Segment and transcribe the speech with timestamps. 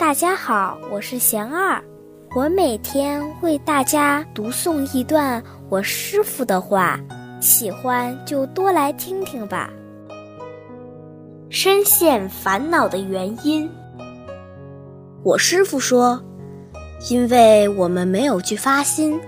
[0.00, 1.78] 大家好，我是贤二，
[2.34, 6.98] 我每天为大家读诵一段我师傅的话，
[7.38, 9.70] 喜欢就多来听听吧。
[11.50, 13.70] 深陷烦恼的原因，
[15.22, 16.18] 我师傅说，
[17.10, 19.20] 因为我们没有去发心，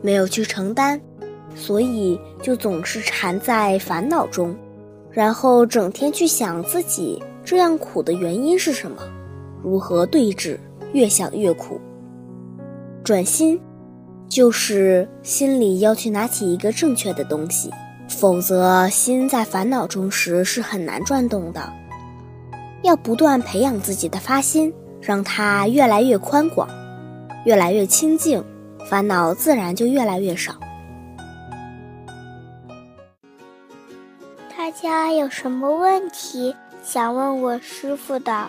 [0.00, 1.00] 没有去承担，
[1.56, 4.56] 所以就总是缠在烦恼中，
[5.10, 9.02] 然后整天去想自己这样苦的原因是什么。
[9.62, 10.58] 如何对治？
[10.92, 11.80] 越想越苦。
[13.04, 13.60] 转心，
[14.28, 17.70] 就是心里要去拿起一个正确的东西，
[18.08, 21.72] 否则心在烦恼中时是很难转动的。
[22.82, 26.68] 要不断培养自己的发心，让它越来越宽广，
[27.44, 28.42] 越来越清净，
[28.86, 30.54] 烦恼自然就越来越少。
[34.56, 38.48] 大家有什么问题想问我师傅的？